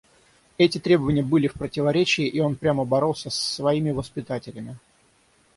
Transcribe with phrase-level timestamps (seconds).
[0.57, 4.77] Эти требования были в противоречии, и он прямо боролся с своими воспитателями.